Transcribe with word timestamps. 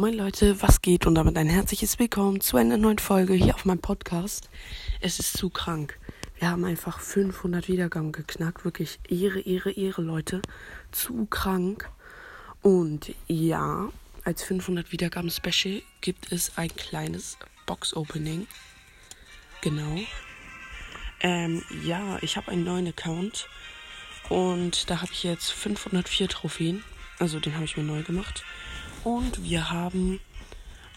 Moin 0.00 0.14
Leute, 0.14 0.62
was 0.62 0.80
geht 0.80 1.06
und 1.06 1.16
damit 1.16 1.36
ein 1.36 1.48
herzliches 1.48 1.98
Willkommen 1.98 2.40
zu 2.40 2.56
einer 2.56 2.76
neuen 2.76 3.00
Folge 3.00 3.34
hier 3.34 3.56
auf 3.56 3.64
meinem 3.64 3.80
Podcast. 3.80 4.48
Es 5.00 5.18
ist 5.18 5.36
zu 5.36 5.50
krank. 5.50 5.98
Wir 6.38 6.50
haben 6.50 6.64
einfach 6.64 7.00
500 7.00 7.66
Wiedergaben 7.66 8.12
geknackt. 8.12 8.64
Wirklich 8.64 9.00
Ehre, 9.08 9.40
Ehre, 9.40 9.72
Ehre, 9.72 10.02
Leute. 10.02 10.40
Zu 10.92 11.26
krank. 11.26 11.90
Und 12.62 13.12
ja, 13.26 13.88
als 14.22 14.44
500 14.44 14.92
Wiedergaben 14.92 15.30
Special 15.30 15.82
gibt 16.00 16.30
es 16.30 16.56
ein 16.56 16.68
kleines 16.76 17.36
Box 17.66 17.96
Opening. 17.96 18.46
Genau. 19.62 19.98
Ähm, 21.18 21.64
ja, 21.82 22.18
ich 22.20 22.36
habe 22.36 22.52
einen 22.52 22.62
neuen 22.62 22.86
Account. 22.86 23.48
Und 24.28 24.90
da 24.90 25.02
habe 25.02 25.10
ich 25.12 25.24
jetzt 25.24 25.50
504 25.50 26.28
Trophäen. 26.28 26.84
Also 27.18 27.40
den 27.40 27.56
habe 27.56 27.64
ich 27.64 27.76
mir 27.76 27.82
neu 27.82 28.04
gemacht. 28.04 28.44
Und 29.08 29.42
wir 29.42 29.70
haben 29.70 30.20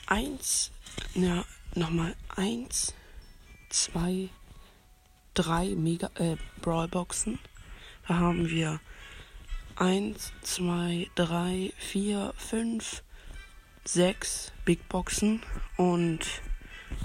eins, 0.05 0.71
ja, 1.13 1.45
nochmal 1.75 2.13
eins, 2.35 2.93
zwei, 3.69 4.27
drei 5.33 5.67
Mega, 5.77 6.11
äh, 6.16 6.35
Brawlboxen. 6.61 7.39
Da 8.05 8.16
haben 8.16 8.49
wir 8.49 8.81
eins, 9.77 10.33
zwei, 10.41 11.09
drei, 11.16 11.71
vier, 11.77 12.33
fünf, 12.35 13.02
sechs 13.85 14.52
Big 14.66 14.89
Boxen 14.89 15.41
und 15.77 16.19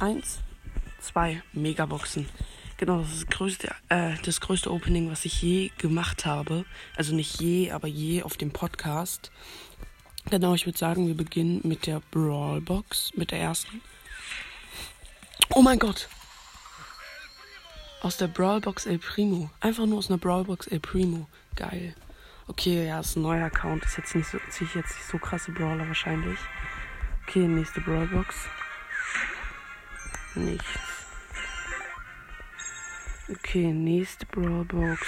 eins, 0.00 0.40
zwei 0.98 1.40
Megaboxen. 1.52 2.28
Genau, 2.78 2.98
das 3.02 3.12
ist 3.12 3.22
das 3.22 3.28
größte, 3.28 3.74
äh, 3.90 4.14
das 4.24 4.40
größte 4.40 4.72
Opening, 4.72 5.08
was 5.08 5.24
ich 5.24 5.40
je 5.40 5.70
gemacht 5.78 6.26
habe. 6.26 6.64
Also 6.96 7.14
nicht 7.14 7.40
je, 7.40 7.70
aber 7.70 7.86
je 7.86 8.24
auf 8.24 8.36
dem 8.36 8.50
Podcast. 8.50 9.30
Genau, 10.28 10.54
ich 10.54 10.66
würde 10.66 10.76
sagen, 10.76 11.06
wir 11.06 11.16
beginnen 11.16 11.60
mit 11.62 11.86
der 11.86 12.02
Brawlbox, 12.10 13.12
mit 13.14 13.30
der 13.30 13.38
ersten. 13.38 13.80
Oh 15.50 15.62
mein 15.62 15.78
Gott! 15.78 16.08
Aus 18.02 18.16
der 18.16 18.26
Brawlbox 18.26 18.86
El 18.86 18.98
Primo. 18.98 19.50
Einfach 19.60 19.86
nur 19.86 19.98
aus 19.98 20.10
einer 20.10 20.18
Brawlbox 20.18 20.66
El 20.66 20.80
Primo. 20.80 21.28
Geil. 21.54 21.94
Okay, 22.48 22.86
ja, 22.86 23.00
ist 23.00 23.16
ein 23.16 23.22
neuer 23.22 23.46
Account. 23.46 23.84
Ist 23.84 23.98
jetzt 23.98 24.14
nicht 24.14 24.28
so, 24.28 24.38
ziehe 24.50 24.68
ich 24.68 24.74
jetzt 24.74 24.96
nicht 24.96 25.08
so 25.08 25.18
krasse 25.18 25.52
Brawler 25.52 25.86
wahrscheinlich. 25.86 26.38
Okay, 27.22 27.46
nächste 27.46 27.80
Brawlbox. 27.80 28.36
Nichts. 30.34 30.66
Okay, 33.28 33.72
nächste 33.72 34.26
Brawlbox. 34.26 35.00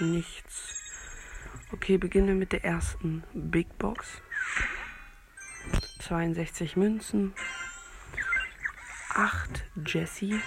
Nichts. 0.00 0.39
Okay, 1.72 1.98
beginnen 1.98 2.26
wir 2.26 2.34
mit 2.34 2.50
der 2.52 2.64
ersten 2.64 3.22
Big 3.32 3.78
Box. 3.78 4.20
62 6.00 6.76
Münzen, 6.76 7.32
8 9.10 9.64
Jesse 9.86 10.40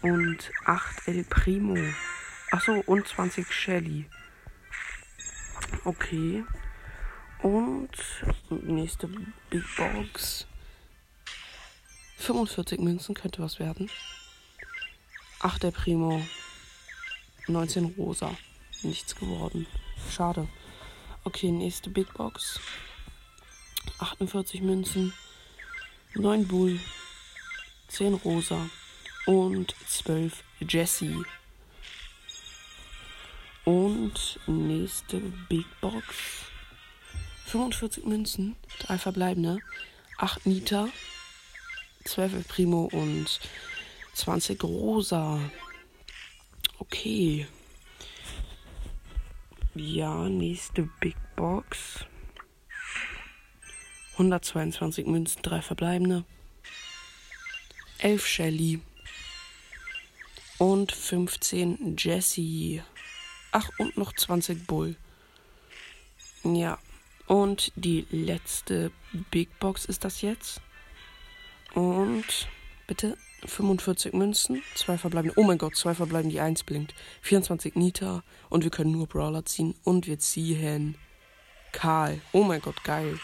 und 0.00 0.50
8 0.64 1.08
El 1.08 1.24
Primo. 1.24 1.76
Achso, 2.50 2.82
und 2.86 3.06
20 3.06 3.52
Shelly. 3.52 4.06
Okay. 5.84 6.44
Und 7.42 7.90
nächste 8.48 9.08
Big 9.50 9.64
Box. 9.76 10.46
45 12.16 12.78
Münzen 12.80 13.14
könnte 13.14 13.42
was 13.42 13.58
werden. 13.58 13.90
8 15.40 15.64
El 15.64 15.72
Primo. 15.72 16.26
19 17.48 17.94
Rosa. 17.98 18.34
Nichts 18.82 19.14
geworden. 19.16 19.66
Schade. 20.10 20.48
Okay, 21.24 21.50
nächste 21.50 21.90
Big 21.90 22.12
Box. 22.14 22.60
48 23.98 24.60
Münzen, 24.62 25.12
9 26.14 26.46
Bull, 26.48 26.80
10 27.88 28.14
Rosa 28.14 28.68
und 29.26 29.74
12 29.86 30.42
Jesse. 30.60 31.24
Und 33.64 34.40
nächste 34.46 35.20
Big 35.48 35.66
Box. 35.80 36.04
45 37.46 38.04
Münzen, 38.04 38.56
3 38.80 38.98
verbleibende, 38.98 39.58
8 40.18 40.46
Nita, 40.46 40.88
12 42.04 42.32
El 42.34 42.44
Primo 42.44 42.88
und 42.92 43.40
20 44.14 44.62
Rosa. 44.64 45.38
Okay. 46.78 47.46
Ja, 49.74 50.28
nächste 50.28 50.82
Big 51.00 51.16
Box. 51.34 52.04
122 54.12 55.06
Münzen, 55.06 55.40
3 55.40 55.62
verbleibende. 55.62 56.24
11 57.98 58.26
Shelly. 58.26 58.80
Und 60.58 60.92
15 60.92 61.96
Jesse. 61.96 62.84
Ach, 63.50 63.70
und 63.78 63.96
noch 63.96 64.12
20 64.12 64.66
Bull. 64.66 64.96
Ja. 66.44 66.78
Und 67.26 67.72
die 67.74 68.06
letzte 68.10 68.92
Big 69.30 69.58
Box 69.58 69.86
ist 69.86 70.04
das 70.04 70.20
jetzt. 70.20 70.60
Und 71.72 72.46
bitte 72.86 73.16
45 73.44 74.12
Münzen, 74.12 74.62
zwei 74.74 74.98
verbleiben. 74.98 75.32
Oh 75.36 75.42
mein 75.42 75.58
Gott, 75.58 75.76
zwei 75.76 75.94
verbleiben, 75.94 76.30
die 76.30 76.40
1 76.40 76.62
blinkt. 76.64 76.94
24 77.22 77.74
Nita 77.74 78.22
und 78.48 78.64
wir 78.64 78.70
können 78.70 78.92
nur 78.92 79.06
Brawler 79.06 79.44
ziehen 79.44 79.74
und 79.84 80.06
wir 80.06 80.18
ziehen 80.18 80.96
Karl. 81.72 82.20
Oh 82.32 82.44
mein 82.44 82.60
Gott, 82.60 82.82
geil. 82.84 83.18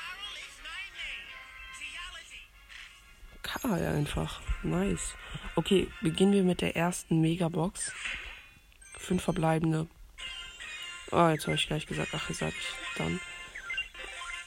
Karl 3.43 3.87
einfach. 3.87 4.41
Nice. 4.62 5.15
Okay, 5.55 5.89
beginnen 6.03 6.33
wir 6.33 6.43
mit 6.43 6.61
der 6.61 6.77
ersten 6.77 7.21
Megabox. 7.21 7.93
Fünf 8.99 9.23
verbleibende. 9.23 9.87
Oh, 11.11 11.28
jetzt 11.28 11.47
habe 11.47 11.55
ich 11.55 11.67
gleich 11.67 11.87
gesagt. 11.87 12.11
Ach, 12.12 12.31
sag 12.31 12.49
ich 12.49 12.99
dann. 12.99 13.21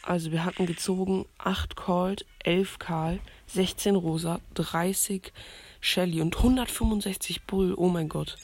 Also 0.04 0.32
wir 0.32 0.46
hatten 0.46 0.66
gezogen 0.66 1.26
8 1.38 1.76
Cold, 1.76 2.26
11 2.44 2.80
Karl, 2.80 3.20
16 3.48 3.96
Rosa, 3.96 4.40
30 4.56 5.32
Shelly 5.80 6.22
und 6.22 6.38
165 6.38 7.44
Bull. 7.44 7.74
Oh 7.76 7.90
mein 7.90 8.10
Gott. 8.10 8.38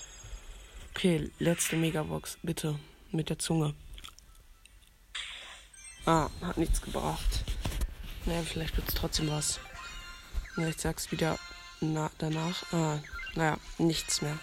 Okay, 0.91 1.31
letzte 1.40 1.75
Megabox, 1.75 2.38
bitte. 2.44 2.79
Mit 3.12 3.29
der 3.29 3.40
Zunge. 3.40 3.73
Ah, 6.06 6.29
hat 6.41 6.57
nichts 6.57 6.81
gebracht. 6.81 7.44
Naja, 8.25 8.41
vielleicht 8.44 8.75
wird 8.78 8.89
es 8.89 8.95
trotzdem 8.95 9.29
was. 9.29 9.59
Na, 10.56 10.68
ich 10.69 10.78
sag's 10.78 11.12
wieder 11.12 11.38
na, 11.79 12.09
danach. 12.18 12.63
Ah, 12.74 13.00
naja, 13.35 13.57
nichts 13.78 14.22
mehr. 14.22 14.38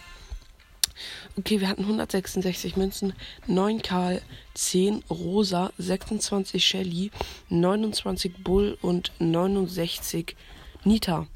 Okay, 1.36 1.60
wir 1.60 1.68
hatten 1.68 1.82
166 1.82 2.76
Münzen, 2.76 3.14
9 3.46 3.82
Karl, 3.82 4.22
10 4.54 5.04
Rosa, 5.10 5.72
26 5.78 6.64
Shelly, 6.64 7.10
29 7.48 8.44
Bull 8.44 8.78
und 8.80 9.12
69 9.18 10.36
Nita. 10.84 11.26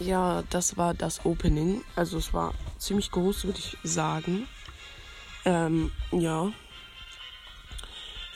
Ja, 0.00 0.44
das 0.50 0.76
war 0.76 0.94
das 0.94 1.24
Opening. 1.24 1.82
Also 1.96 2.18
es 2.18 2.32
war 2.32 2.54
ziemlich 2.78 3.10
groß, 3.10 3.44
würde 3.44 3.58
ich 3.58 3.76
sagen. 3.82 4.46
Ähm, 5.44 5.90
ja. 6.12 6.52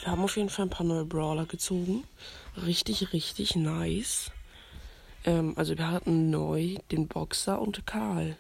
Wir 0.03 0.11
haben 0.11 0.25
auf 0.25 0.37
jeden 0.37 0.49
Fall 0.49 0.67
ein 0.67 0.71
paar 0.71 0.87
neue 0.87 1.05
Brawler 1.05 1.47
gezogen. 1.47 2.05
Richtig, 2.57 3.13
richtig 3.13 3.55
nice. 3.55 4.33
Ähm, 5.25 5.53
also 5.57 5.79
wir 5.79 5.89
hatten 5.89 6.31
neu 6.31 6.77
den 6.91 7.07
Boxer 7.07 7.61
und 7.61 7.87
Karl. 7.87 8.37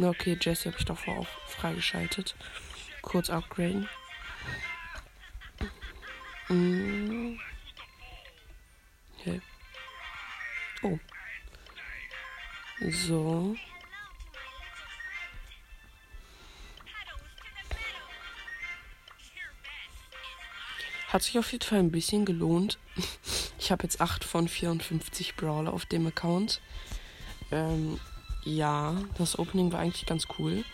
Okay, 0.00 0.38
Jesse 0.40 0.66
habe 0.66 0.78
ich 0.78 0.84
davor 0.84 1.18
auch 1.18 1.26
freigeschaltet. 1.48 2.36
Kurz 3.02 3.30
upgraden. 3.30 3.88
Mm. 6.48 7.36
Okay. 9.18 9.40
Oh. 10.82 10.98
So. 12.88 13.56
Hat 21.08 21.22
sich 21.22 21.38
auf 21.38 21.50
jeden 21.50 21.64
Fall 21.64 21.78
ein 21.78 21.90
bisschen 21.90 22.24
gelohnt. 22.24 22.78
Ich 23.60 23.72
habe 23.72 23.82
jetzt 23.82 24.00
8 24.00 24.24
von 24.24 24.48
54 24.48 25.34
Brawler 25.34 25.74
auf 25.74 25.84
dem 25.84 26.06
Account. 26.06 26.62
Ähm, 27.50 28.00
ja, 28.48 28.96
das 29.18 29.38
Opening 29.38 29.72
war 29.72 29.80
eigentlich 29.80 30.06
ganz 30.06 30.26
cool. 30.38 30.64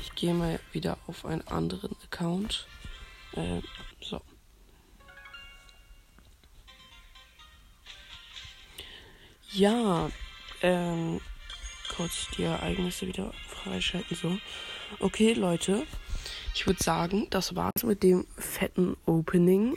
Ich 0.00 0.14
gehe 0.14 0.32
mal 0.32 0.58
wieder 0.72 0.96
auf 1.06 1.26
einen 1.26 1.46
anderen 1.48 1.94
Account. 2.04 2.66
Äh, 3.32 3.60
so. 4.00 4.20
Ja, 9.52 10.10
ähm, 10.62 11.20
kurz 11.94 12.28
die 12.36 12.44
Ereignisse 12.44 13.06
wieder 13.06 13.32
freischalten. 13.48 14.16
So. 14.16 14.38
Okay, 15.00 15.34
Leute. 15.34 15.86
Ich 16.54 16.66
würde 16.66 16.82
sagen, 16.82 17.26
das 17.30 17.54
war's 17.54 17.82
mit 17.84 18.02
dem 18.02 18.26
fetten 18.38 18.96
Opening. 19.06 19.76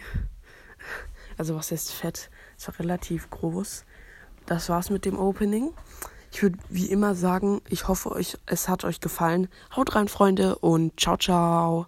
Also 1.37 1.55
was 1.55 1.71
heißt 1.71 1.91
fett? 1.91 2.29
War 2.65 2.79
relativ 2.79 3.29
groß. 3.29 3.85
Das 4.45 4.69
war's 4.69 4.89
mit 4.89 5.05
dem 5.05 5.17
Opening. 5.17 5.73
Ich 6.33 6.41
würde 6.41 6.57
wie 6.67 6.87
immer 6.87 7.13
sagen, 7.13 7.61
ich 7.69 7.87
hoffe, 7.87 8.11
euch, 8.11 8.39
es 8.47 8.67
hat 8.67 8.85
euch 8.85 8.99
gefallen. 8.99 9.49
Haut 9.75 9.93
rein, 9.93 10.07
Freunde, 10.07 10.55
und 10.55 10.99
ciao, 10.99 11.15
ciao. 11.15 11.85